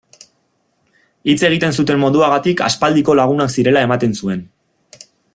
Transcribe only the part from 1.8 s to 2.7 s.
zuten moduagatik